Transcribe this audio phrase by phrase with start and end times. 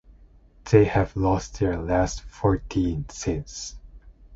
[0.71, 3.75] They have lost their last fourteen since.